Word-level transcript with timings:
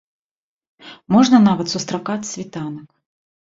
Можна 1.17 1.37
нават 1.49 1.71
сустракаць 1.75 2.25
світанак. 2.33 2.87